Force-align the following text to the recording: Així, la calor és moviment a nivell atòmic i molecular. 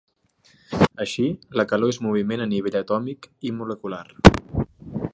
Així, 1.05 1.25
la 1.61 1.67
calor 1.73 1.93
és 1.95 2.01
moviment 2.07 2.45
a 2.47 2.49
nivell 2.55 2.81
atòmic 2.83 3.29
i 3.51 3.53
molecular. 3.61 4.05